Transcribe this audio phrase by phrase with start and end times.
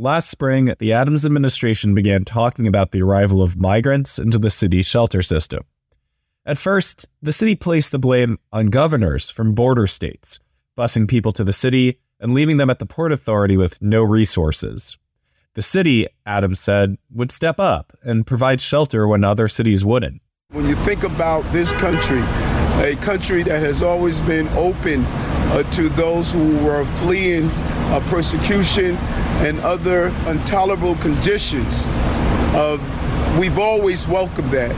[0.00, 4.86] last spring, the Adams administration began talking about the arrival of migrants into the city's
[4.86, 5.64] shelter system.
[6.46, 10.40] At first, the city placed the blame on governors from border states,
[10.76, 14.96] busing people to the city and leaving them at the Port Authority with no resources.
[15.54, 20.22] The city, Adams said, would step up and provide shelter when other cities wouldn't.
[20.52, 22.20] When you think about this country,
[22.82, 27.50] a country that has always been open uh, to those who were fleeing
[27.90, 28.96] uh, persecution
[29.44, 31.84] and other intolerable conditions,
[32.54, 32.78] uh,
[33.38, 34.70] we've always welcomed that.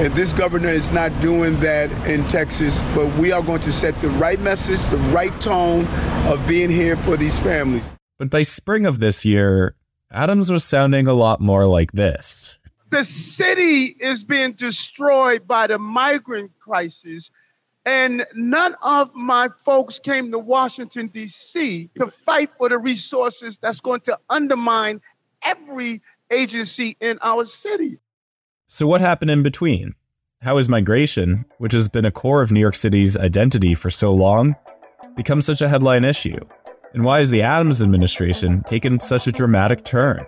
[0.00, 4.00] And this governor is not doing that in Texas, but we are going to set
[4.00, 5.86] the right message, the right tone
[6.26, 7.90] of being here for these families.
[8.18, 9.76] But by spring of this year,
[10.10, 12.58] Adams was sounding a lot more like this.
[12.90, 17.30] The city is being destroyed by the migrant crisis,
[17.86, 21.90] and none of my folks came to Washington, D.C.
[21.98, 25.00] to fight for the resources that's going to undermine
[25.42, 27.98] every agency in our city.
[28.68, 29.94] So, what happened in between?
[30.40, 34.12] How has migration, which has been a core of New York City's identity for so
[34.12, 34.56] long,
[35.14, 36.38] become such a headline issue?
[36.92, 40.26] And why has the Adams administration taken such a dramatic turn?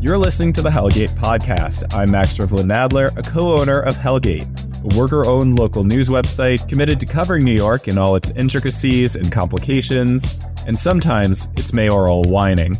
[0.00, 1.92] You're listening to the Hellgate podcast.
[1.92, 4.46] I'm Max Rivlin Nadler, a co owner of Hellgate,
[4.84, 9.16] a worker owned local news website committed to covering New York in all its intricacies
[9.16, 12.78] and complications, and sometimes its mayoral whining.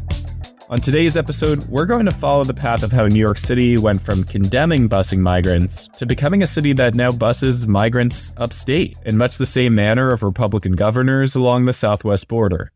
[0.70, 4.00] On today's episode, we're going to follow the path of how New York City went
[4.00, 9.38] from condemning busing migrants to becoming a city that now buses migrants upstate in much
[9.38, 12.70] the same manner of Republican governors along the southwest border.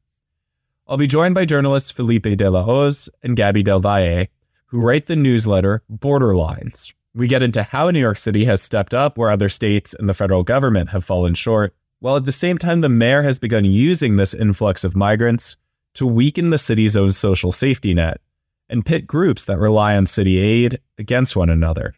[0.93, 4.27] I'll be joined by journalists Felipe de la Hoz and Gaby Del Valle,
[4.67, 6.93] who write the newsletter Border/Lines.
[7.15, 10.13] We get into how New York City has stepped up where other states and the
[10.13, 14.17] federal government have fallen short, while at the same time the mayor has begun using
[14.17, 15.57] this influx of migrants
[15.95, 18.21] to weaken the city's own social safety net
[18.69, 21.95] and pit groups that rely on city aid against one another.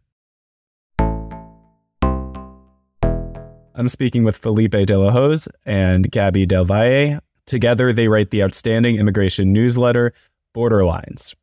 [3.75, 7.19] I'm speaking with Felipe de la Hoz and Gaby Del Valle.
[7.47, 10.13] Together, they write the outstanding immigration newsletter,
[10.53, 11.35] Border/Lines.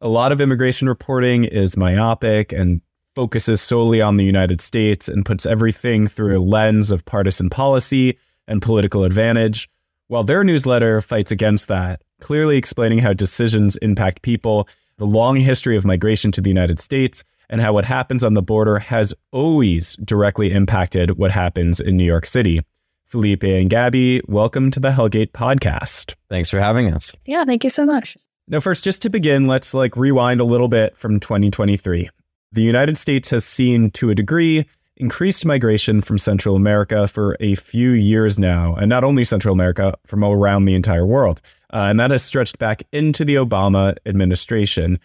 [0.00, 2.82] A lot of immigration reporting is myopic and
[3.14, 8.18] focuses solely on the United States and puts everything through a lens of partisan policy
[8.46, 9.68] and political advantage,
[10.08, 14.68] while their newsletter fights against that, clearly explaining how decisions impact people,
[14.98, 18.42] the long history of migration to the United States, and how what happens on the
[18.42, 22.60] border has always directly impacted what happens in New York City.
[23.06, 26.16] Felipe and Gaby, welcome to the Hellgate podcast.
[26.28, 27.12] Thanks for having us.
[27.24, 28.18] Yeah, thank you so much.
[28.48, 32.10] Now, first, just to begin, let's like rewind a little bit from 2023.
[32.50, 37.54] The United States has seen, to a degree, increased migration from Central America for a
[37.54, 41.40] few years now, and not only Central America, from around the entire world.
[41.72, 44.98] Uh, and that has stretched back into the Obama administration.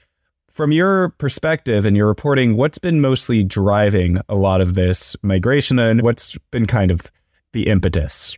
[0.50, 5.78] From your perspective and your reporting, what's been mostly driving a lot of this migration
[5.78, 7.12] and what's been kind of
[7.54, 8.38] the impetus?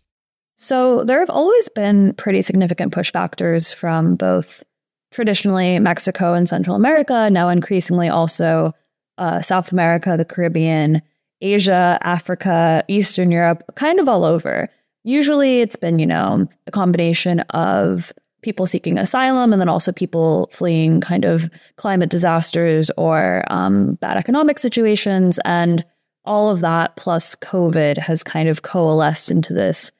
[0.55, 4.63] So, there have always been pretty significant push factors from both
[5.11, 8.73] traditionally Mexico and Central America, now increasingly also
[9.17, 11.01] uh, South America, the Caribbean,
[11.41, 14.69] Asia, Africa, Eastern Europe, kind of all over.
[15.03, 20.49] Usually it's been, you know, a combination of people seeking asylum and then also people
[20.51, 25.39] fleeing kind of climate disasters or um, bad economic situations.
[25.45, 25.83] And
[26.25, 29.91] all of that plus COVID has kind of coalesced into this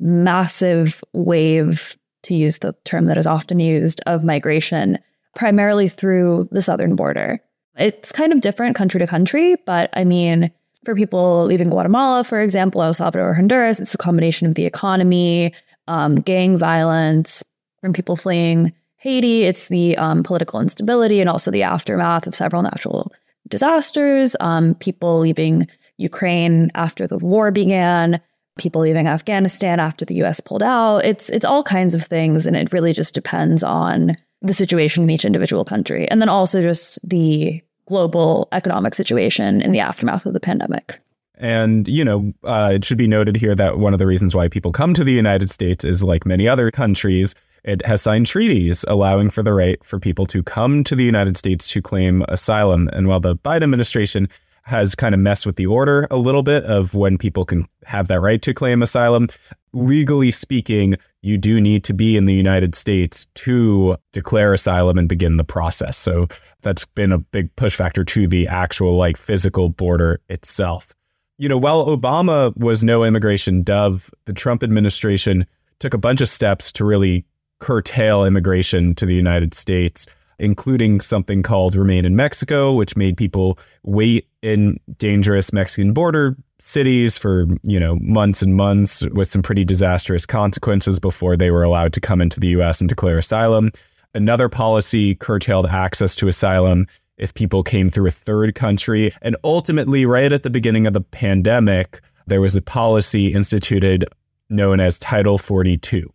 [0.00, 4.98] massive wave, to use the term that is often used, of migration,
[5.34, 7.40] primarily through the southern border.
[7.76, 10.50] It's kind of different country to country, but I mean,
[10.84, 14.64] for people leaving Guatemala, for example, El Salvador, or Honduras, it's a combination of the
[14.64, 15.52] economy,
[15.88, 17.44] um, gang violence.
[17.80, 22.62] From people fleeing Haiti, it's the um, political instability and also the aftermath of several
[22.62, 23.12] natural
[23.54, 24.34] disasters.
[24.40, 28.20] Um, people leaving Ukraine after the war began,
[28.58, 30.40] people leaving Afghanistan after the U.S.
[30.40, 31.04] pulled out.
[31.04, 35.10] It's it's all kinds of things, and it really just depends on the situation in
[35.10, 40.32] each individual country, and then also just the global economic situation in the aftermath of
[40.32, 40.98] the pandemic.
[41.36, 44.48] And, you know, uh, it should be noted here that one of the reasons why
[44.48, 47.34] people come to the United States is like many other countries,
[47.64, 51.36] it has signed treaties allowing for the right for people to come to the United
[51.36, 52.88] States to claim asylum.
[52.92, 54.28] And while the Biden administration
[54.64, 58.08] has kind of messed with the order a little bit of when people can have
[58.08, 59.28] that right to claim asylum.
[59.72, 65.08] Legally speaking, you do need to be in the United States to declare asylum and
[65.08, 65.98] begin the process.
[65.98, 66.28] So
[66.62, 70.94] that's been a big push factor to the actual like physical border itself.
[71.36, 75.46] You know, while Obama was no immigration dove, the Trump administration
[75.78, 77.26] took a bunch of steps to really
[77.64, 80.06] curtail immigration to the United States,
[80.38, 87.16] including something called Remain in Mexico, which made people wait in dangerous Mexican border cities
[87.16, 91.94] for, you know, months and months with some pretty disastrous consequences before they were allowed
[91.94, 93.70] to come into the US and declare asylum.
[94.12, 96.86] Another policy curtailed access to asylum
[97.16, 99.10] if people came through a third country.
[99.22, 104.04] And ultimately, right at the beginning of the pandemic, there was a policy instituted
[104.50, 106.12] known as Title 42.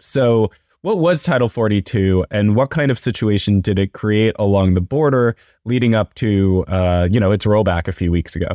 [0.00, 0.50] So,
[0.82, 5.34] what was Title 42 and what kind of situation did it create along the border
[5.64, 8.48] leading up to, uh, you know, its rollback a few weeks ago?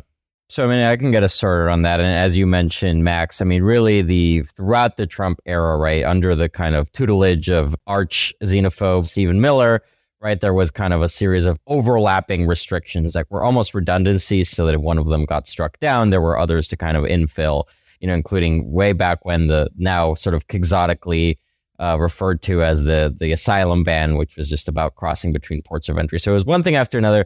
[0.48, 2.00] So, I mean, I can get us started on that.
[2.00, 6.36] And as you mentioned, Max, I mean, really, the throughout the Trump era, right, under
[6.36, 9.81] the kind of tutelage of arch xenophobe Stephen Miller,
[10.22, 14.66] right, there was kind of a series of overlapping restrictions that were almost redundancies so
[14.66, 17.64] that if one of them got struck down, there were others to kind of infill,
[18.00, 21.38] you know, including way back when the now sort of quixotically
[21.80, 25.90] uh, referred to as the the asylum ban, which was just about crossing between ports
[25.90, 26.20] of entry.
[26.20, 27.25] So it was one thing after another.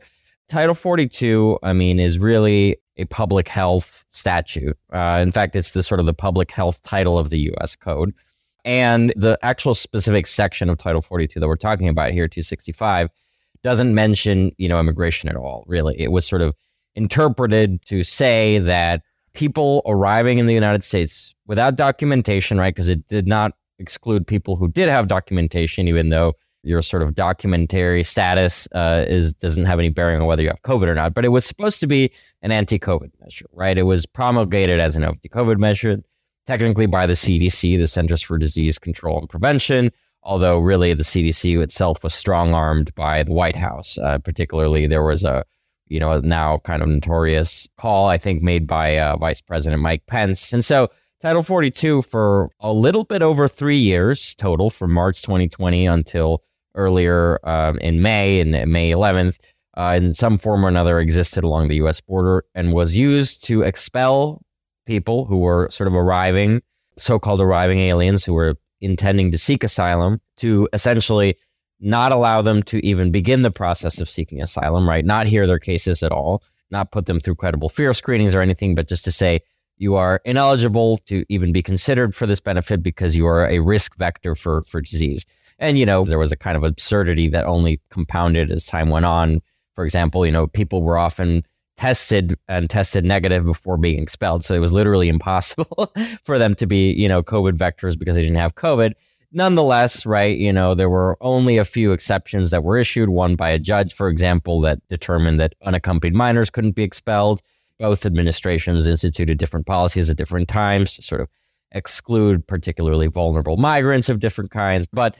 [0.50, 4.78] Title 42, I mean, is really a public health statute.
[4.94, 7.76] Uh, in fact, it's the sort of the public health title of the U.S.
[7.76, 8.14] Code.
[8.64, 13.10] And the actual specific section of Title 42 that we're talking about here, 265,
[13.64, 16.00] doesn't mention, you know, immigration at all, really.
[16.00, 16.56] It was sort of
[16.96, 19.04] interpreted to say that
[19.34, 24.56] people arriving in the United States without documentation, right, because it did not exclude people
[24.56, 26.34] who did have documentation, even though
[26.64, 30.62] your sort of documentary status uh, is doesn't have any bearing on whether you have
[30.64, 31.14] COVID or not.
[31.14, 33.78] But it was supposed to be an anti-COVID measure, right?
[33.78, 35.98] It was promulgated as an anti-COVID measure,
[36.46, 39.90] technically by the CDC, the Centers for Disease Control and Prevention.
[40.24, 43.98] Although really the CDC itself was strong-armed by the White House.
[43.98, 45.46] Uh, particularly, there was a
[45.88, 50.06] you know now kind of notorious call I think made by uh, Vice President Mike
[50.08, 50.90] Pence, and so
[51.20, 56.44] Title 42 for a little bit over three years total from March 2020 until
[56.76, 59.40] earlier um, in May and May 11th
[59.76, 62.02] uh, in some form or another existed along the U.S.
[62.02, 64.44] border and was used to expel
[64.86, 66.62] people who were sort of arriving,
[66.98, 71.36] so called arriving aliens who were intending to seek asylum, to essentially
[71.80, 75.04] not allow them to even begin the process of seeking asylum, right?
[75.04, 78.76] Not hear their cases at all, not put them through credible fear screenings or anything,
[78.76, 79.40] but just to say,
[79.78, 83.96] you are ineligible to even be considered for this benefit because you are a risk
[83.98, 85.26] vector for, for disease.
[85.60, 89.06] And, you know, there was a kind of absurdity that only compounded as time went
[89.06, 89.42] on.
[89.74, 91.44] For example, you know, people were often
[91.78, 94.44] tested and tested negative before being expelled.
[94.44, 95.92] So it was literally impossible
[96.24, 98.94] for them to be, you know, COVID vectors because they didn't have COVID.
[99.34, 103.50] Nonetheless, right, you know, there were only a few exceptions that were issued, one by
[103.50, 107.42] a judge, for example, that determined that unaccompanied minors couldn't be expelled.
[107.80, 111.30] Both administrations instituted different policies at different times to sort of
[111.72, 114.88] exclude particularly vulnerable migrants of different kinds.
[114.92, 115.18] But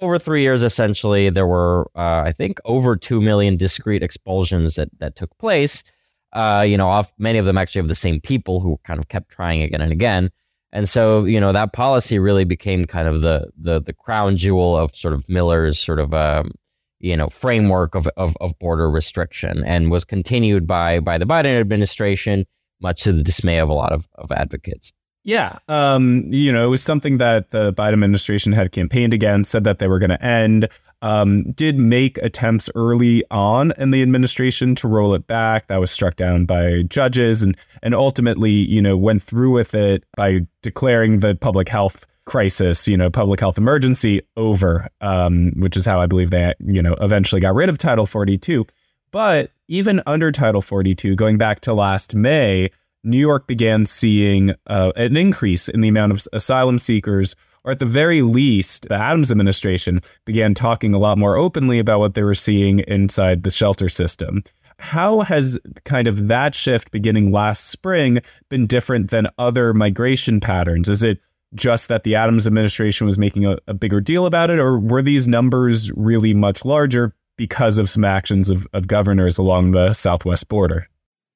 [0.00, 4.88] over three years, essentially, there were, uh, I think, over 2 million discrete expulsions that,
[4.98, 5.84] that took place.
[6.32, 9.08] Uh, you know, off, many of them actually of the same people who kind of
[9.08, 10.30] kept trying again and again.
[10.72, 14.76] And so, you know, that policy really became kind of the the the crown jewel
[14.76, 16.52] of sort of Miller's sort of um,
[17.00, 21.58] you know framework of, of of border restriction, and was continued by by the Biden
[21.58, 22.46] administration,
[22.80, 24.92] much to the dismay of a lot of, of advocates.
[25.22, 25.58] Yeah.
[25.68, 29.78] Um, you know, it was something that the Biden administration had campaigned against, said that
[29.78, 30.68] they were going to end,
[31.02, 35.66] um, did make attempts early on in the administration to roll it back.
[35.66, 40.04] That was struck down by judges and, and ultimately, you know, went through with it
[40.16, 45.86] by declaring the public health crisis, you know, public health emergency over, um, which is
[45.86, 48.66] how I believe they, you know, eventually got rid of Title 42.
[49.10, 52.70] But even under Title 42, going back to last May,
[53.02, 57.34] New York began seeing uh, an increase in the amount of asylum seekers,
[57.64, 62.00] or at the very least, the Adams administration began talking a lot more openly about
[62.00, 64.42] what they were seeing inside the shelter system.
[64.78, 70.88] How has kind of that shift beginning last spring been different than other migration patterns?
[70.88, 71.20] Is it
[71.54, 75.02] just that the Adams administration was making a, a bigger deal about it, or were
[75.02, 80.48] these numbers really much larger because of some actions of, of governors along the southwest
[80.48, 80.86] border?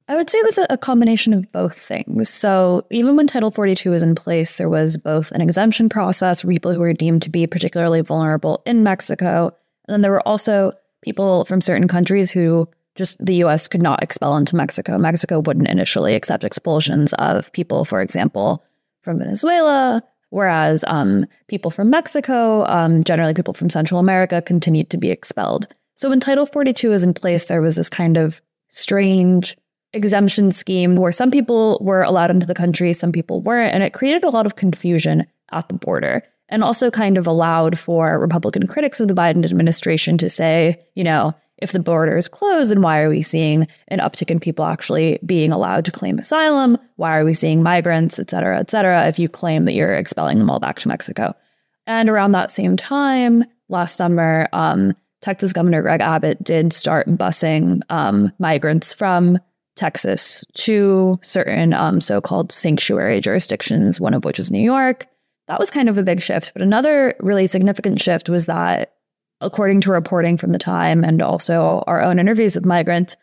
[0.06, 2.28] I would say it was a, combination of both things.
[2.28, 6.48] So even when Title 42 was in place, there was both an exemption process for
[6.48, 9.46] people who were deemed to be particularly vulnerable in Mexico.
[9.88, 14.02] And then there were also people from certain countries who just the US could not
[14.02, 14.98] expel into Mexico.
[14.98, 18.62] Mexico wouldn't initially accept expulsions of people, for example,
[19.04, 24.98] from Venezuela, whereas um, people from Mexico, um, generally people from Central America, continued to
[24.98, 25.68] be expelled.
[25.94, 29.56] So when Title 42 was in place, there was this kind of strange
[29.92, 33.92] exemption scheme where some people were allowed into the country, some people weren't, and it
[33.92, 36.22] created a lot of confusion at the border.
[36.50, 41.02] and also kind of allowed for Republican critics of the Biden administration to say, you
[41.02, 44.64] know, if the border is closed, then why are we seeing an uptick in people
[44.64, 46.76] actually being allowed to claim asylum?
[46.96, 50.38] Why are we seeing migrants, et cetera, et cetera, if you claim that you're expelling
[50.38, 51.34] them all back to Mexico?
[51.86, 57.80] And around that same time, last summer, um, Texas Governor Greg Abbott did start busing
[57.88, 59.38] um, migrants from
[59.76, 65.06] Texas to certain um, so called sanctuary jurisdictions, one of which was New York.
[65.46, 66.52] That was kind of a big shift.
[66.52, 68.94] But another really significant shift was that
[69.44, 73.16] according to reporting from the time and also our own interviews with migrants,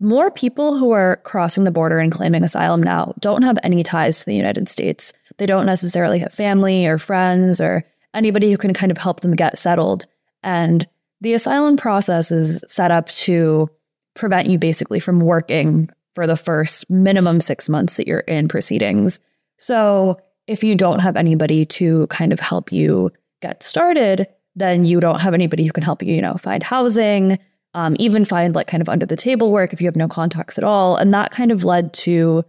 [0.00, 4.18] more people who are crossing the border and claiming asylum now don't have any ties
[4.18, 5.12] to the United States.
[5.38, 7.82] They don't necessarily have family or friends or
[8.14, 10.06] anybody who can kind of help them get settled.
[10.42, 10.86] And
[11.20, 13.68] the asylum process is set up to
[14.14, 19.20] prevent you basically from working for the first minimum six months that you're in proceedings.
[19.58, 23.10] So if you don't have anybody to kind of help you
[23.42, 27.38] get started, then you don't have anybody who can help you, you know, find housing,
[27.74, 30.56] um, even find like kind of under the table work if you have no contacts
[30.56, 30.96] at all.
[30.96, 32.42] And that kind of led to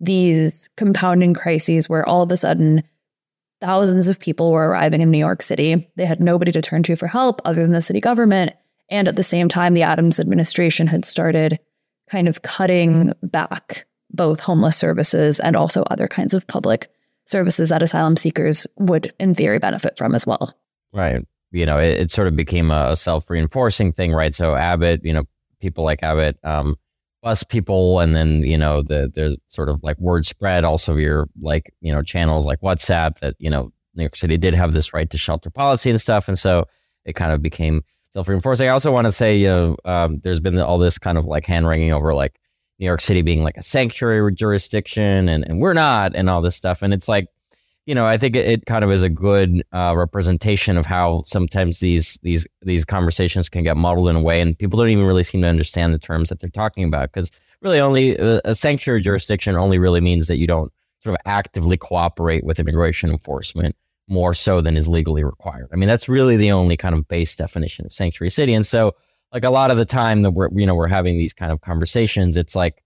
[0.00, 2.82] these compounding crises where all of a sudden
[3.60, 5.88] thousands of people were arriving in New York City.
[5.96, 8.54] They had nobody to turn to for help other than the city government.
[8.90, 11.60] And at the same time, the Adams administration had started
[12.10, 16.88] kind of cutting back both homeless services and also other kinds of public
[17.26, 20.52] services that asylum seekers would, in theory, benefit from as well.
[20.92, 24.34] Right you know, it, it sort of became a self reinforcing thing, right?
[24.34, 25.24] So Abbott, you know,
[25.60, 26.76] people like Abbott, um,
[27.22, 30.64] bus people, and then you know the the sort of like word spread.
[30.64, 34.54] Also, your like you know channels like WhatsApp that you know New York City did
[34.54, 36.66] have this right to shelter policy and stuff, and so
[37.04, 37.82] it kind of became
[38.12, 38.68] self reinforcing.
[38.68, 41.46] I also want to say, you know, um, there's been all this kind of like
[41.46, 42.38] hand wringing over like
[42.78, 46.56] New York City being like a sanctuary jurisdiction, and and we're not, and all this
[46.56, 47.28] stuff, and it's like
[47.86, 51.22] you know, I think it, it kind of is a good uh, representation of how
[51.22, 55.04] sometimes these these these conversations can get muddled in a way, and people don't even
[55.04, 57.12] really seem to understand the terms that they're talking about.
[57.12, 61.20] Because really, only a, a sanctuary jurisdiction only really means that you don't sort of
[61.26, 63.74] actively cooperate with immigration enforcement
[64.08, 65.68] more so than is legally required.
[65.72, 68.54] I mean, that's really the only kind of base definition of sanctuary city.
[68.54, 68.94] And so,
[69.32, 71.60] like a lot of the time that we're you know we're having these kind of
[71.62, 72.84] conversations, it's like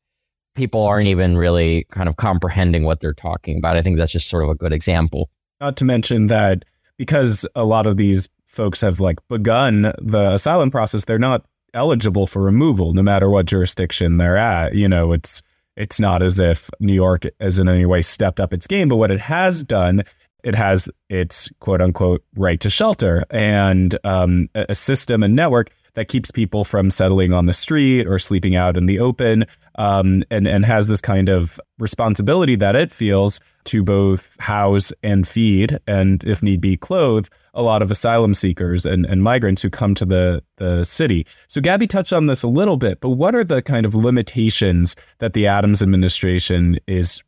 [0.57, 3.77] people aren't even really kind of comprehending what they're talking about.
[3.77, 5.31] I think that's just sort of a good example.
[5.61, 6.65] Not to mention that
[6.97, 11.45] because a lot of these folks have like begun the asylum process, they're not
[11.75, 14.75] eligible for removal no matter what jurisdiction they're at.
[14.75, 15.43] You know, it's
[15.77, 18.97] it's not as if New York has in any way stepped up its game, but
[18.97, 20.03] what it has done,
[20.43, 26.09] it has its quote unquote right to shelter and um, a system and network that
[26.09, 29.45] keeps people from settling on the street or sleeping out in the open,
[29.77, 35.27] um, and and has this kind of responsibility that it feels to both house and
[35.27, 39.71] feed, and if need be, clothe a lot of asylum seekers and, and migrants who
[39.71, 41.27] come to the the city.
[41.49, 44.95] So Gaby touched on this a little bit, but what are the kind of limitations
[45.19, 47.23] that the Adams administration is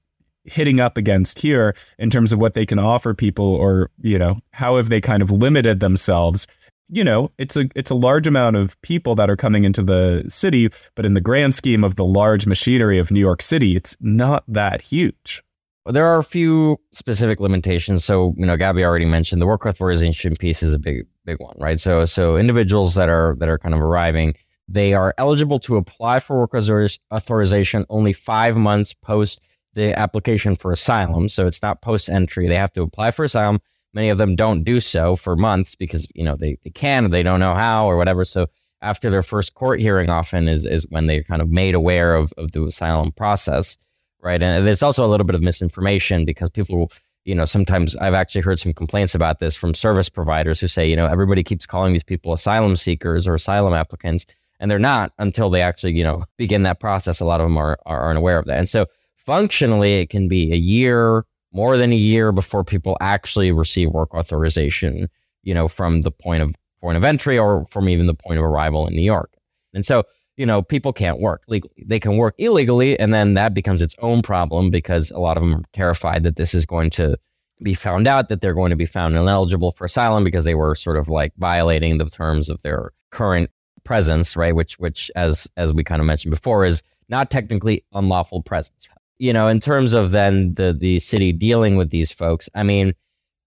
[0.45, 4.37] hitting up against here in terms of what they can offer people or you know
[4.53, 6.47] how have they kind of limited themselves
[6.89, 10.25] you know, it's a it's a large amount of people that are coming into the
[10.29, 13.97] city, but in the grand scheme of the large machinery of New York City, it's
[14.01, 15.43] not that huge.
[15.87, 18.05] There are a few specific limitations.
[18.05, 21.57] So, you know, Gaby already mentioned the work authorization piece is a big big one,
[21.59, 21.81] right?
[21.81, 24.35] So, so individuals that are that are kind of arriving,
[24.67, 26.55] they are eligible to apply for work
[27.13, 29.41] authorization only 5 months post
[29.75, 31.29] the application for asylum.
[31.29, 32.49] So, it's not post entry.
[32.49, 33.61] They have to apply for asylum
[33.95, 37.09] Many of them don't do so for months because you know they, they can or
[37.09, 38.25] they don't know how or whatever.
[38.25, 38.49] So
[38.83, 42.33] after their first court hearing, often is is when they're kind of made aware of,
[42.37, 43.77] of the asylum process,
[44.21, 44.43] right?
[44.43, 46.91] And there's also a little bit of misinformation because people,
[47.25, 50.89] you know, sometimes I've actually heard some complaints about this from service providers who say,
[50.89, 54.27] you know, everybody keeps calling these people asylum seekers or asylum applicants,
[54.61, 57.21] and they're not until they actually, you know, begin that process.
[57.21, 60.53] A lot of them are, are unaware of that, and so functionally, it can be
[60.53, 61.25] a year
[61.59, 65.09] more than a year before people actually receive work authorization,
[65.43, 68.45] you know, from the point of point of entry or from even the point of
[68.45, 69.33] arrival in New York.
[69.75, 70.05] And so,
[70.37, 71.85] you know, people can't work legally.
[71.85, 75.43] They can work illegally, and then that becomes its own problem because a lot of
[75.43, 77.19] them are terrified that this is going to
[77.61, 80.77] be found out, that they're going to be found ineligible for asylum because they were
[80.77, 83.51] sort of like violating the terms of their current
[83.83, 84.55] presence, right?
[84.55, 88.89] Which, which, as as we kind of mentioned before, is not technically unlawful presence
[89.19, 92.93] you know, in terms of then the the city dealing with these folks, I mean,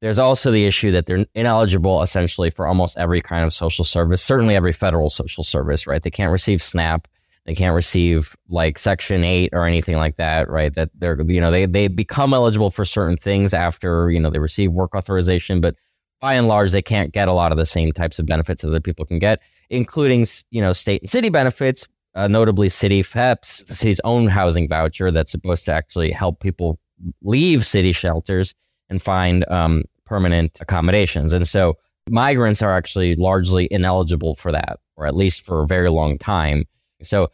[0.01, 4.21] there's also the issue that they're ineligible essentially for almost every kind of social service,
[4.21, 6.01] certainly every federal social service, right?
[6.01, 7.07] They can't receive SNAP.
[7.45, 10.73] They can't receive like Section 8 or anything like that, right?
[10.75, 14.39] That they're, you know, they, they become eligible for certain things after, you know, they
[14.39, 15.75] receive work authorization, but
[16.19, 18.69] by and large, they can't get a lot of the same types of benefits that
[18.69, 23.73] other people can get, including, you know, state and city benefits, uh, notably CityFHEPS, the
[23.73, 26.79] city's own housing voucher that's supposed to actually help people
[27.23, 28.53] leave city shelters
[28.89, 31.33] and find um, permanent accommodations.
[31.33, 31.77] And so
[32.09, 36.65] migrants are actually largely ineligible for that, or at least for a very long time.
[37.01, 37.29] So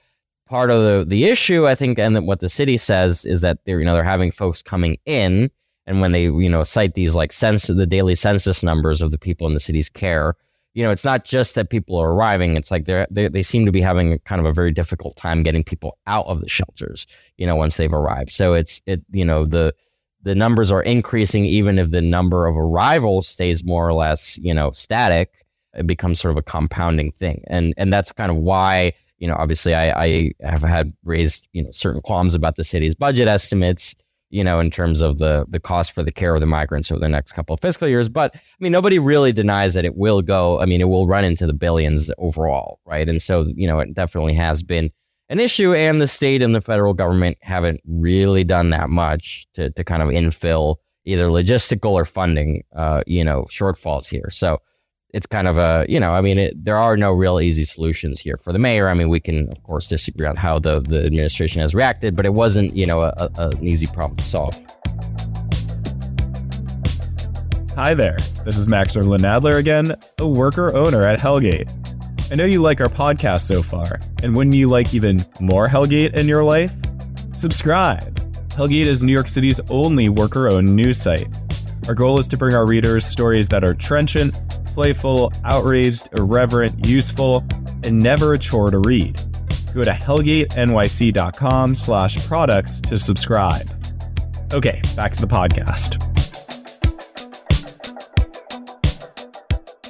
[0.48, 3.80] part of the, the issue, I think, and what the city says is that they're,
[3.80, 5.50] you know, they're having folks coming in
[5.88, 9.18] and when they, you know, cite these like census, the daily census numbers of the
[9.18, 10.36] people in the city's care,
[10.78, 12.56] you know, it's not just that people are arriving.
[12.56, 15.16] It's like they're, they they seem to be having a, kind of a very difficult
[15.16, 17.08] time getting people out of the shelters,
[17.38, 18.32] you know, once they've arrived.
[18.32, 19.74] So it's, it, you know, the,
[20.22, 24.54] the numbers are increasing even if the number of arrivals stays more or less, you
[24.54, 25.44] know, static.
[25.74, 29.36] It becomes sort of a compounding thing, and and that's kind of why you know
[29.38, 33.96] obviously I, I have had raised you know certain qualms about the city's budget estimates
[34.30, 37.00] you know, in terms of the the cost for the care of the migrants over
[37.00, 38.10] the next couple of fiscal years.
[38.10, 40.60] But I mean, nobody really denies that it will go.
[40.60, 43.08] I mean, it will run into the billions overall, right?
[43.08, 44.92] And so, you know, it definitely has been
[45.30, 49.72] an issue, and the state and the federal government haven't really done that much to
[49.72, 54.30] to kind of infill either logistical or funding, uh, you know, shortfalls here.
[54.30, 54.60] So
[55.14, 58.20] it's kind of a you know i mean it, there are no real easy solutions
[58.20, 58.90] here for the mayor.
[58.90, 62.26] I mean we can of course disagree on how the, the administration has reacted but
[62.26, 64.54] it wasn't you know a, a, an easy problem to solve.
[67.76, 68.18] Hi there.
[68.44, 71.72] This is max Rivlin Nadler again a worker owner at hellgate.
[72.32, 76.16] I know you like our podcast so far and wouldn't you like even more hellgate
[76.16, 76.74] in your life?
[77.34, 78.14] Subscribe.
[78.50, 81.28] Hellgate is new york city's only worker-owned news site.
[81.88, 84.36] Our goal is to bring our readers stories that are trenchant
[84.78, 87.44] playful, outraged, irreverent, useful,
[87.84, 89.20] and never a chore to read.
[89.74, 93.68] Go to hellgatenyc.com slash products to subscribe.
[94.54, 96.07] Okay, back to the podcast.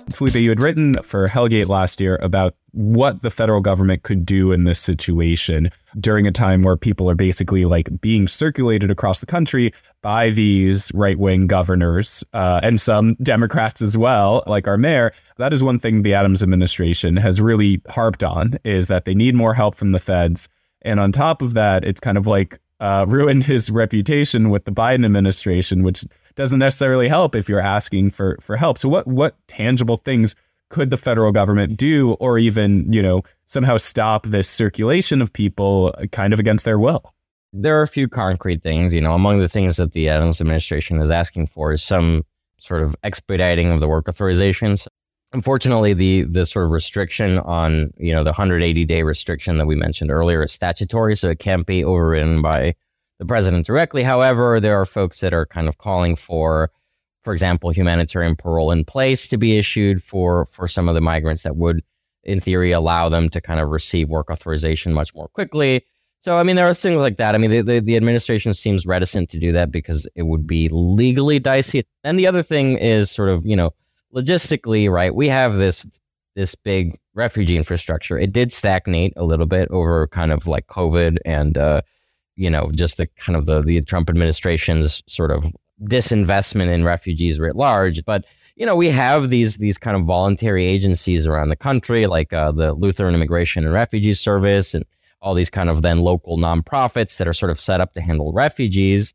[0.10, 4.52] Felipe, you had written for Hellgate last year about what the federal government could do
[4.52, 9.26] in this situation during a time where people are basically like being circulated across the
[9.26, 15.12] country by these right wing governors uh, and some Democrats as well, like our mayor.
[15.38, 19.36] That is one thing the Adams administration has really harped on is that they need
[19.36, 20.48] more help from the feds.
[20.84, 24.72] And on top of that, it's kind of like uh, ruined his reputation with the
[24.72, 26.06] Biden administration, which
[26.38, 28.78] doesn't necessarily help if you're asking for for help.
[28.78, 30.36] So what what tangible things
[30.70, 35.94] could the federal government do or even, you know, somehow stop this circulation of people
[35.98, 37.14] uh, kind of against their will?
[37.54, 41.02] There are a few concrete things, you know, among the things that the Adams administration
[41.02, 42.24] is asking for is some
[42.60, 44.88] sort of expediting of the work authorizations.
[45.34, 49.76] Unfortunately, the the sort of restriction on, you know, the 180 day restriction that we
[49.76, 52.76] mentioned earlier is statutory, so it can't be overridden by
[53.20, 54.04] the president directly.
[54.04, 56.72] However, there are folks that are kind of calling for,
[57.24, 61.44] for example, humanitarian parole in place to be issued for for some of the migrants
[61.44, 61.82] that would,
[62.24, 65.84] in theory, allow them to kind of receive work authorization much more quickly.
[66.20, 67.36] So, I mean, there are things like that.
[67.36, 70.68] I mean, the, the, the administration seems reticent to do that because it would be
[70.72, 71.84] legally dicey.
[72.04, 73.72] And the other thing is sort of, you know,
[74.14, 75.14] logistically, right?
[75.14, 75.86] We have this
[76.36, 78.18] this big refugee infrastructure.
[78.18, 81.82] It did stagnate a little bit over kind of like COVID and uh,
[82.38, 85.52] you know, just the kind of the, the Trump administration's sort of
[85.84, 88.04] disinvestment in refugees writ large.
[88.06, 92.32] But you know, we have these these kind of voluntary agencies around the country, like
[92.34, 94.86] uh, the Lutheran Immigration and Refugee Service, and
[95.22, 98.32] all these kind of then local nonprofits that are sort of set up to handle
[98.32, 99.14] refugees.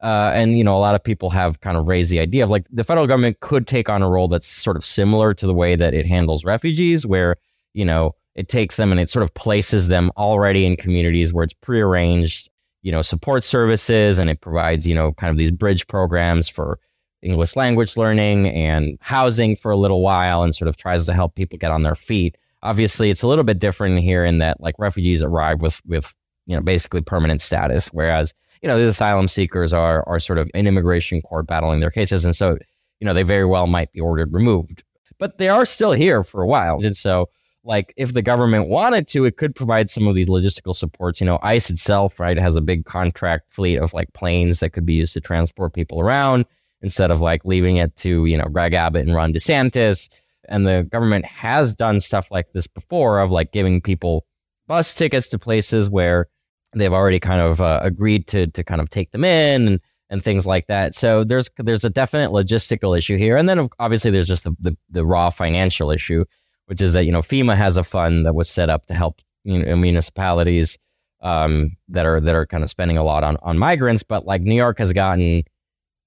[0.00, 2.50] Uh, and you know, a lot of people have kind of raised the idea of
[2.50, 5.54] like the federal government could take on a role that's sort of similar to the
[5.54, 7.36] way that it handles refugees, where
[7.74, 11.44] you know it takes them and it sort of places them already in communities where
[11.44, 12.49] it's prearranged
[12.82, 16.78] you know, support services and it provides, you know, kind of these bridge programs for
[17.22, 21.34] English language learning and housing for a little while and sort of tries to help
[21.34, 22.36] people get on their feet.
[22.62, 26.14] Obviously, it's a little bit different here in that like refugees arrive with with,
[26.46, 30.50] you know, basically permanent status, whereas, you know, these asylum seekers are are sort of
[30.54, 32.24] in immigration court battling their cases.
[32.24, 32.58] And so,
[33.00, 34.84] you know, they very well might be ordered removed.
[35.18, 36.80] But they are still here for a while.
[36.82, 37.28] And so
[37.64, 41.20] like if the government wanted to, it could provide some of these logistical supports.
[41.20, 44.86] You know, ICE itself, right, has a big contract fleet of like planes that could
[44.86, 46.46] be used to transport people around
[46.82, 50.08] instead of like leaving it to, you know, Greg Abbott and Ron DeSantis.
[50.48, 54.24] And the government has done stuff like this before of like giving people
[54.66, 56.28] bus tickets to places where
[56.74, 60.22] they've already kind of uh, agreed to to kind of take them in and, and
[60.22, 60.94] things like that.
[60.94, 64.76] So there's there's a definite logistical issue here, and then obviously there's just the, the,
[64.90, 66.24] the raw financial issue
[66.70, 69.20] which is that you know FEMA has a fund that was set up to help
[69.44, 70.78] municipalities
[71.20, 74.04] um, that are that are kind of spending a lot on on migrants.
[74.04, 75.42] But like New York has gotten,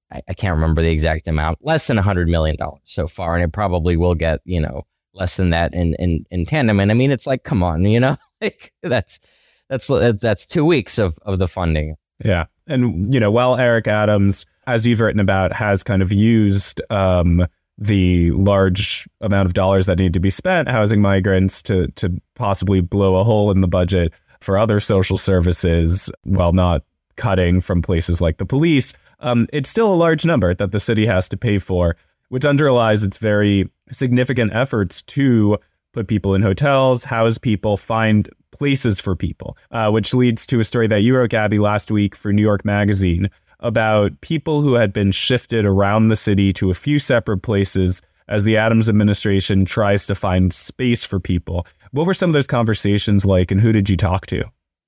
[0.09, 3.35] I, I can't remember the exact amount, less than a hundred million dollars so far,
[3.35, 6.79] and it probably will get you know less than that in in in tandem.
[6.79, 9.19] And I mean, it's like, come on, you know, like that's
[9.67, 9.87] that's
[10.21, 11.97] that's two weeks of of the funding.
[12.23, 16.81] Yeah, and you know, while Eric Adams, as you've written about, has kind of used.
[16.89, 17.45] Um,
[17.77, 22.81] the large amount of dollars that need to be spent housing migrants to to possibly
[22.81, 26.83] blow a hole in the budget for other social services while not
[27.15, 31.05] cutting from places like the police, um, it's still a large number that the city
[31.05, 31.95] has to pay for,
[32.29, 35.57] which underlies its very significant efforts to
[35.93, 40.63] put people in hotels, house people, find places for people, uh, which leads to a
[40.63, 43.29] story that you wrote, Gaby, last week for New York Magazine
[43.63, 48.43] about people who had been shifted around the city to a few separate places as
[48.43, 51.65] the Adams administration tries to find space for people.
[51.91, 54.43] What were some of those conversations like, and who did you talk to?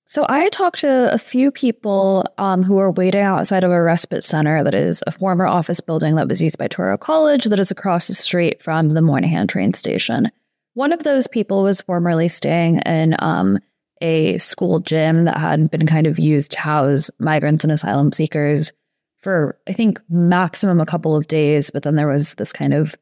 [0.08, 4.24] So I talked to a few people um, who were waiting outside of a respite
[4.24, 7.72] center that is a former office building that was used by Touro College that is
[7.72, 10.32] across the street from the Moynihan train station.
[10.76, 13.58] One of those people was formerly staying in um,
[14.02, 18.74] a school gym that had been kind of used to house migrants and asylum seekers
[19.22, 21.72] for, I think, maximum a couple of days.
[21.72, 22.96] But then there was this kind of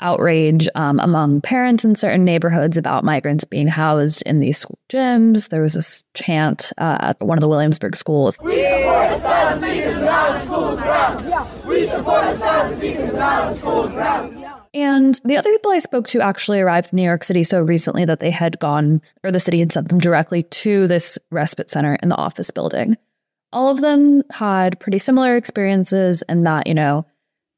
[0.00, 5.50] outrage um, among parents in certain neighborhoods about migrants being housed in these school gyms.
[5.50, 8.38] There was this chant uh, at one of the Williamsburg schools.
[8.42, 11.66] We support asylum seekers not school grounds.
[11.66, 14.39] We support asylum seekers not school grounds.
[14.72, 18.04] And the other people I spoke to actually arrived in New York City so recently
[18.04, 21.96] that they had gone, or the city had sent them directly to this respite center
[22.02, 22.96] in the office building.
[23.52, 27.04] All of them had pretty similar experiences in that, you know,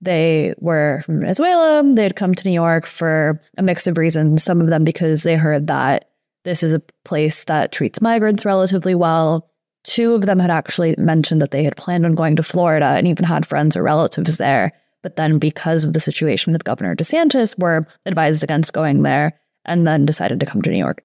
[0.00, 1.82] they were from Venezuela.
[1.94, 4.42] They had come to New York for a mix of reasons.
[4.42, 6.08] Some of them because they heard that
[6.44, 9.50] this is a place that treats migrants relatively well.
[9.84, 13.06] Two of them had actually mentioned that they had planned on going to Florida and
[13.06, 17.58] even had friends or relatives there but then because of the situation with Governor DeSantis,
[17.58, 21.04] were advised against going there and then decided to come to New York.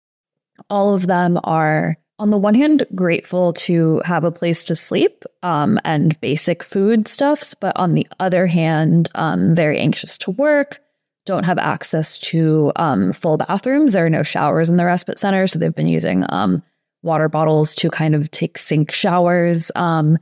[0.69, 5.23] All of them are, on the one hand, grateful to have a place to sleep
[5.43, 10.79] um, and basic food stuffs, but on the other hand, um, very anxious to work,
[11.25, 13.93] don't have access to um, full bathrooms.
[13.93, 16.63] There are no showers in the respite center, so they've been using um,
[17.03, 19.71] water bottles to kind of take sink showers.
[19.75, 20.17] Um,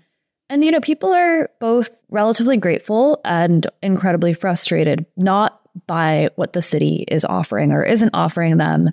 [0.50, 6.62] and, you know, people are both relatively grateful and incredibly frustrated, not by what the
[6.62, 8.90] city is offering or isn't offering them,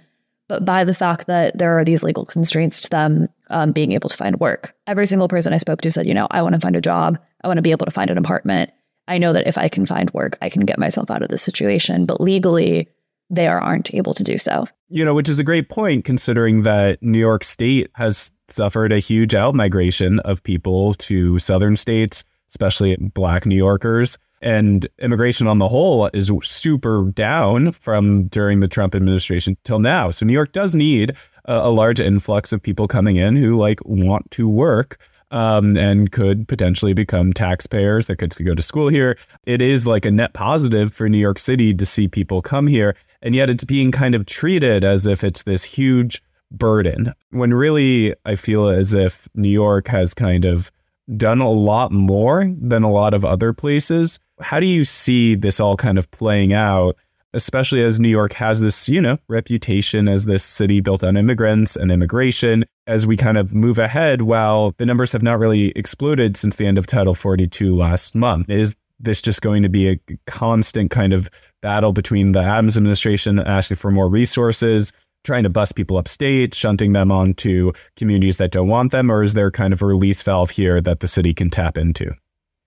[0.48, 4.08] but by the fact that there are these legal constraints to them um, being able
[4.08, 4.74] to find work.
[4.86, 7.18] Every single person I spoke to said, you know, I want to find a job.
[7.44, 8.72] I want to be able to find an apartment.
[9.08, 11.42] I know that if I can find work, I can get myself out of this
[11.42, 12.06] situation.
[12.06, 12.88] But legally,
[13.32, 14.66] they aren't able to do so.
[14.88, 18.98] You know, which is a great point considering that New York State has suffered a
[18.98, 24.18] huge out migration of people to southern states, especially black New Yorkers.
[24.42, 30.10] And immigration on the whole is super down from during the Trump administration till now.
[30.10, 33.78] So New York does need a, a large influx of people coming in who like
[33.84, 34.98] want to work
[35.30, 39.16] um, and could potentially become taxpayers that could go to school here.
[39.46, 42.94] It is like a net positive for New York City to see people come here,
[43.22, 47.12] and yet it's being kind of treated as if it's this huge burden.
[47.30, 50.70] When really, I feel as if New York has kind of
[51.16, 54.18] done a lot more than a lot of other places.
[54.40, 56.96] How do you see this all kind of playing out?
[57.34, 61.76] especially as New York has this, you know, reputation as this city built on immigrants
[61.76, 62.64] and immigration.
[62.86, 66.66] As we kind of move ahead, while the numbers have not really exploded since the
[66.66, 71.12] end of Title 42 last month, is this just going to be a constant kind
[71.12, 71.28] of
[71.60, 74.92] battle between the Adams administration asking for more resources,
[75.24, 79.34] trying to bust people upstate, shunting them onto communities that don't want them, or is
[79.34, 82.12] there kind of a release valve here that the city can tap into?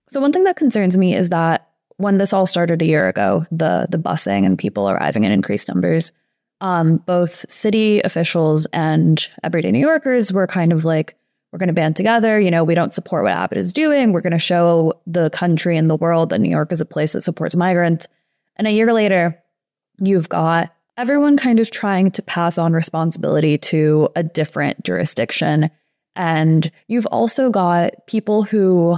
[0.08, 3.44] So, one thing that concerns me is that when this all started a year ago,
[3.50, 6.12] the the busing and people arriving in increased numbers,
[6.60, 11.16] um, both city officials and everyday New Yorkers were kind of like,
[11.52, 12.38] we're going to band together.
[12.38, 14.12] You know, we don't support what Abbott is doing.
[14.12, 17.12] We're going to show the country and the world that New York is a place
[17.12, 18.08] that supports migrants.
[18.56, 19.42] And a year later,
[19.98, 25.70] you've got everyone kind of trying to pass on responsibility to a different jurisdiction.
[26.14, 28.96] And you've also got people who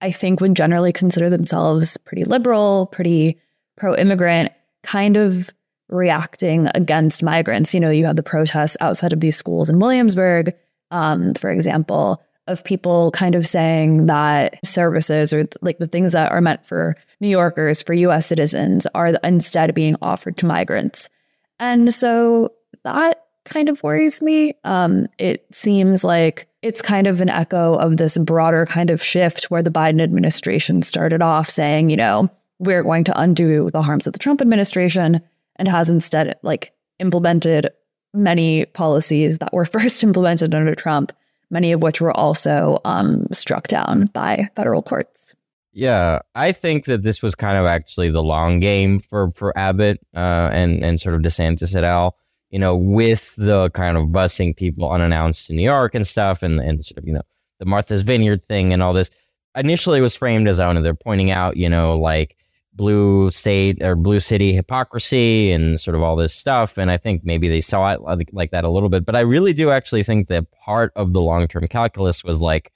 [0.00, 3.38] I think would generally consider themselves pretty liberal, pretty
[3.76, 4.52] pro immigrant,
[4.82, 5.50] kind of
[5.88, 7.74] reacting against migrants.
[7.74, 10.54] You know, you had the protests outside of these schools in Williamsburg,
[10.90, 16.30] um, for example, of people kind of saying that services or like the things that
[16.30, 21.08] are meant for New Yorkers, for US citizens, are instead being offered to migrants.
[21.58, 22.52] And so
[22.84, 24.52] that kind of worries me.
[24.64, 29.50] Um, it seems like it's kind of an echo of this broader kind of shift
[29.50, 34.06] where the Biden administration started off saying, you know, we're going to undo the harms
[34.06, 35.20] of the Trump administration
[35.56, 37.68] and has instead like implemented
[38.14, 41.12] many policies that were first implemented under Trump,
[41.50, 45.36] many of which were also um, struck down by federal courts.
[45.76, 49.98] Yeah, I think that this was kind of actually the long game for for Abbott
[50.14, 52.16] uh, and and sort of DeSantis et al.
[52.50, 56.60] You know, with the kind of busing people unannounced in New York and stuff, and
[56.60, 57.22] and sort of you know
[57.58, 59.10] the Martha's Vineyard thing and all this.
[59.56, 62.36] Initially, it was framed as I know they're pointing out, you know, like
[62.74, 66.76] blue state or blue city hypocrisy and sort of all this stuff.
[66.78, 68.00] And I think maybe they saw it
[68.32, 69.04] like that a little bit.
[69.04, 72.72] But I really do actually think that part of the long term calculus was like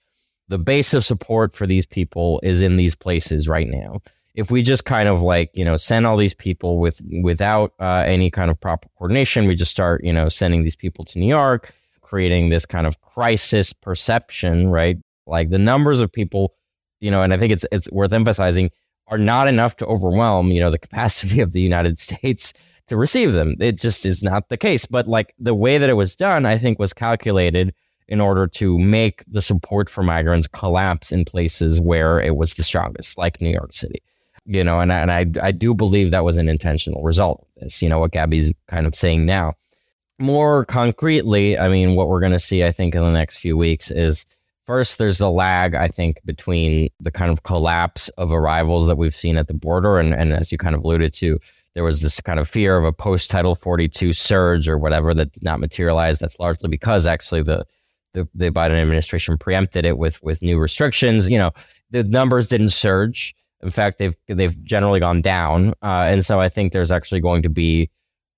[0.49, 4.01] the base of support for these people is in these places right now.
[4.35, 8.05] If we just kind of like you know send all these people with without uh,
[8.07, 11.27] any kind of proper coordination, we just start you know sending these people to New
[11.27, 14.97] York, creating this kind of crisis perception, right?
[15.27, 16.55] Like the numbers of people,
[17.01, 18.71] you know, and I think it's it's worth emphasizing
[19.09, 22.53] are not enough to overwhelm, you know, the capacity of the United States
[22.87, 23.55] to receive them.
[23.61, 24.87] It just is not the case.
[24.87, 27.75] But like the way that it was done, I think was calculated
[28.09, 32.62] in order to make the support for migrants collapse in places where it was the
[32.62, 34.03] strongest, like New York City.
[34.47, 37.83] You know, and, and I, I do believe that was an intentional result of this,
[37.83, 39.53] you know, what Gaby's kind of saying now.
[40.18, 43.59] More concretely, I mean, what we're going to see, I think, in the next few
[43.59, 44.25] weeks is
[44.68, 49.16] First, there's a lag, I think, between the kind of collapse of arrivals that we've
[49.16, 49.97] seen at the border.
[49.97, 51.38] And, and as you kind of alluded to,
[51.73, 55.33] there was this kind of fear of a post Title 42 surge or whatever that
[55.33, 56.18] did not materialize.
[56.18, 57.64] That's largely because actually the,
[58.14, 61.29] the, the Biden administration preempted it with, with new restrictions.
[61.29, 61.51] You know,
[61.90, 63.35] the numbers didn't surge.
[63.62, 65.71] In fact, they've, they've generally gone down.
[65.83, 67.90] Uh, and so I think there's actually going to be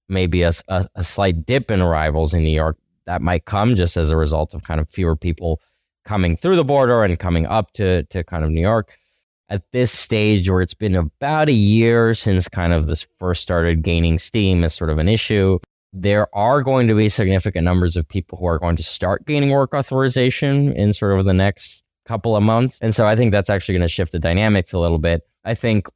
[0.09, 3.97] maybe a, a, a slight dip in arrivals in New York that might come just
[3.97, 5.61] as a result of kind of fewer people
[6.05, 8.97] coming through the border and coming up to, to kind of New York.
[9.49, 13.83] At this stage, where it's been about a year since kind of this first started
[13.83, 15.59] gaining steam as sort of an issue,
[15.93, 19.51] there are going to be significant numbers of people who are going to start gaining
[19.51, 22.79] work authorization in sort of the next couple of months.
[22.81, 25.23] And so I think that's actually going to shift the dynamics a little bit.
[25.45, 25.89] I think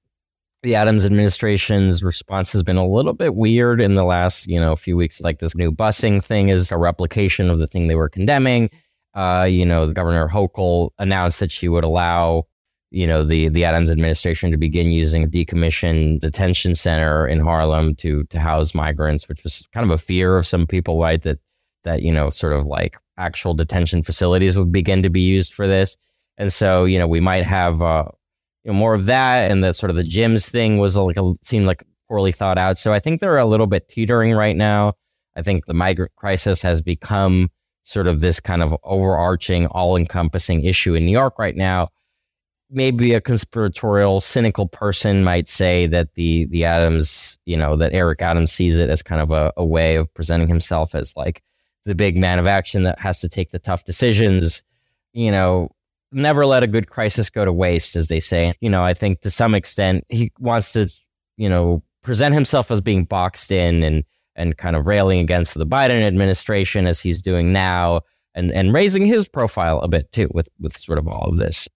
[0.63, 4.75] the Adams administration's response has been a little bit weird in the last, you know,
[4.75, 5.21] few weeks.
[5.21, 8.71] Like this new busing thing is a replication of the thing they were condemning
[9.15, 12.47] uh, you know, Governor Hochul announced that she would allow,
[12.95, 17.95] you know, the the Adams administration to begin using a decommissioned detention center in Harlem
[17.97, 21.23] to to house migrants, which was kind of a fear of some people, right?
[21.23, 21.39] That
[21.83, 25.67] that you know, sort of like actual detention facilities would begin to be used for
[25.67, 25.97] this,
[26.39, 28.05] and so you know, we might have uh,
[28.65, 31.33] you know, more of that, and the sort of the gyms thing was like a,
[31.43, 32.79] seemed like poorly thought out.
[32.79, 34.95] So I think they're a little bit teetering right now.
[35.37, 37.51] I think the migrant crisis has become
[37.83, 41.89] sort of this kind of overarching, all encompassing issue in New York right now.
[42.75, 48.21] Maybe a conspiratorial, cynical person might say that the the Adams, you know, that Eric
[48.21, 51.43] Adams sees it as kind of a, a way of presenting himself as like
[51.85, 54.65] the big man of action that has to take the tough decisions.
[55.13, 55.71] You know,
[56.11, 58.55] never let a good crisis go to waste, as they say.
[58.61, 60.91] You know, I think to some extent he wants to,
[61.37, 64.05] you know, present himself as being boxed in and
[64.37, 68.01] and kind of railing against the Biden administration as he's doing now
[68.35, 71.69] and, and raising his profile a bit too with, with sort of all of this.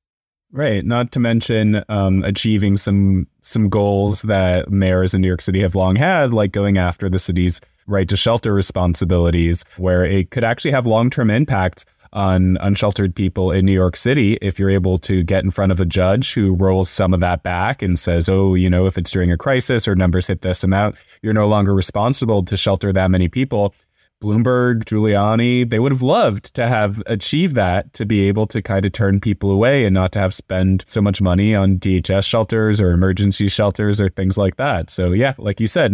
[0.51, 0.85] Right.
[0.85, 5.75] Not to mention um, achieving some some goals that mayors in New York City have
[5.75, 10.71] long had, like going after the city's right to shelter responsibilities, where it could actually
[10.71, 11.85] have long term impacts
[12.15, 15.81] on unsheltered people in New York City if you're able to get in front of
[15.81, 19.11] a judge who rolls some of that back and says, oh, you know, if it's
[19.11, 23.11] during a crisis or numbers hit this amount, you're no longer responsible to shelter that
[23.11, 23.75] many people.
[24.23, 28.85] Bloomberg, Giuliani, they would have loved to have achieved that to be able to kind
[28.85, 32.81] of turn people away and not to have spend so much money on DHS shelters
[32.81, 34.91] or emergency shelters or things like that.
[34.91, 35.93] So yeah, like you said,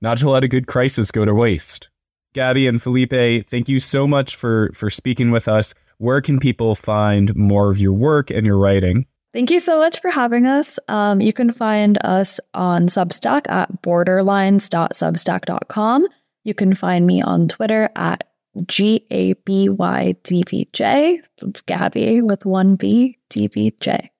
[0.00, 1.88] not to let a good crisis go to waste.
[2.32, 5.74] Gaby and Felipe, thank you so much for for speaking with us.
[5.98, 9.06] Where can people find more of your work and your writing?
[9.32, 10.78] Thank you so much for having us.
[10.86, 16.06] Um, you can find us on Substack at borderlines.substack.com.
[16.44, 18.28] You can find me on Twitter at
[18.66, 21.20] G A B Y D V J.
[21.42, 24.10] It's Gaby with one B D V J.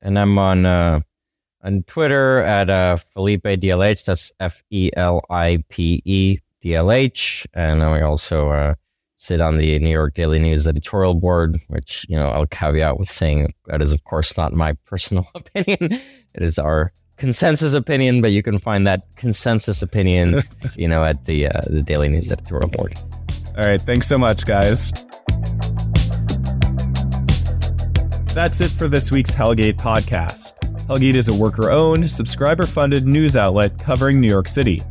[0.00, 1.00] And I'm on uh,
[1.62, 4.06] on Twitter at uh, Felipe DLH.
[4.06, 7.46] That's F E L I P E D L H.
[7.54, 8.74] And we also uh,
[9.18, 13.10] sit on the New York Daily News editorial board, which you know I'll caveat with
[13.10, 15.92] saying that is of course not my personal opinion.
[15.92, 20.42] It is our consensus opinion, but you can find that consensus opinion,
[20.76, 22.94] you know, at the uh, the Daily News editorial board.
[23.56, 23.80] All right.
[23.80, 24.92] Thanks so much, guys.
[28.34, 30.52] That's it for this week's Hellgate podcast.
[30.88, 34.82] Hellgate is a worker owned, subscriber funded news outlet covering New York City.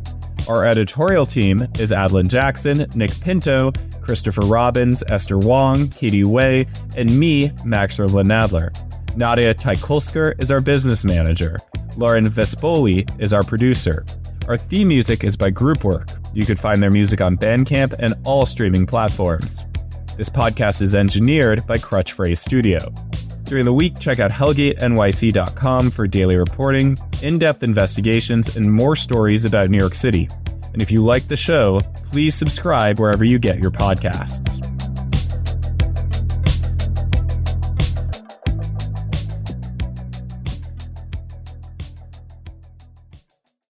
[0.48, 7.18] Our editorial team is Adlin Jackson, Nick Pinto, Christopher Robbins, Esther Wang, Katie Way, and
[7.18, 8.70] me, Max Rivlin Nadler.
[9.16, 11.58] Nadia Taikulsker is our business manager.
[11.96, 14.04] Lauren Vespoli is our producer.
[14.48, 16.10] Our theme music is by Groupwork.
[16.34, 19.64] You can find their music on Bandcamp and all streaming platforms.
[20.16, 22.78] This podcast is engineered by Crutch Phrase Studio.
[23.44, 29.44] During the week, check out HellgateNYC.com for daily reporting, in depth investigations, and more stories
[29.44, 30.28] about New York City.
[30.72, 34.62] And if you like the show, please subscribe wherever you get your podcasts.